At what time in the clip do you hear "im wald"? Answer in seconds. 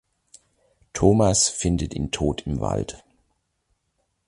2.47-3.03